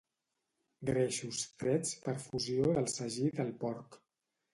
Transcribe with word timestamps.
Greixos 0.89 1.41
trets 1.63 1.91
per 2.05 2.15
fusió 2.23 2.71
del 2.79 2.89
sagí 2.95 3.29
del 3.41 3.53
porc. 3.65 3.99